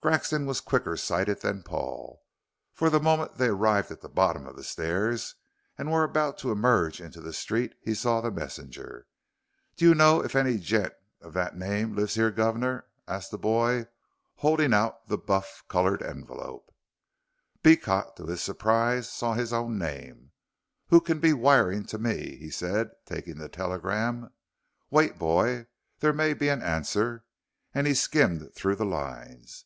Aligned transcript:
Grexon 0.00 0.46
was 0.46 0.60
quicker 0.60 0.96
sighted 0.96 1.40
than 1.40 1.64
Paul, 1.64 2.22
for 2.72 2.88
the 2.88 3.00
moment 3.00 3.36
they 3.36 3.48
arrived 3.48 3.90
at 3.90 4.00
the 4.00 4.08
bottom 4.08 4.46
of 4.46 4.54
the 4.54 4.62
stairs 4.62 5.34
and 5.76 5.90
were 5.90 6.04
about 6.04 6.38
to 6.38 6.52
emerge 6.52 7.00
into 7.00 7.20
the 7.20 7.32
street 7.32 7.74
he 7.82 7.94
saw 7.94 8.20
the 8.20 8.30
messenger. 8.30 9.08
"Do 9.74 9.84
you 9.88 9.96
know 9.96 10.22
if 10.22 10.36
any 10.36 10.58
gent 10.58 10.92
of 11.20 11.32
that 11.32 11.56
name 11.56 11.96
lives 11.96 12.14
here, 12.14 12.30
guvnor?" 12.30 12.86
asked 13.08 13.32
the 13.32 13.38
boy, 13.38 13.88
holding 14.36 14.72
out 14.72 15.08
the 15.08 15.18
buff 15.18 15.64
colored 15.66 16.00
envelope. 16.04 16.72
Beecot, 17.64 18.14
to 18.18 18.26
his 18.26 18.40
surprise, 18.40 19.10
saw 19.10 19.34
his 19.34 19.52
own 19.52 19.78
name. 19.78 20.30
"Who 20.90 21.00
can 21.00 21.18
be 21.18 21.32
wiring 21.32 21.84
to 21.86 21.98
me?" 21.98 22.36
he 22.36 22.50
said, 22.50 22.92
taking 23.04 23.38
the 23.38 23.48
telegram. 23.48 24.30
"Wait, 24.92 25.18
boy, 25.18 25.66
there 25.98 26.12
may 26.12 26.34
be 26.34 26.48
an 26.50 26.62
answer," 26.62 27.24
and 27.74 27.84
he 27.88 27.94
skimmed 27.94 28.54
through 28.54 28.76
the 28.76 28.86
lines. 28.86 29.64